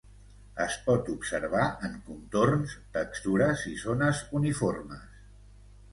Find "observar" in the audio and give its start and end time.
1.15-1.67